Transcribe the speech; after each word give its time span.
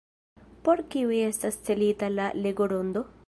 Por 0.67 0.79
kiuj 0.95 1.19
estas 1.27 1.61
celita 1.69 2.13
la 2.17 2.31
legorondo? 2.47 3.09